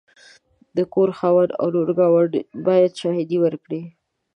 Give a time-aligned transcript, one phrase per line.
[0.77, 3.81] د کور خاوند او نور ګاونډیان باید شاهدي ورکړي.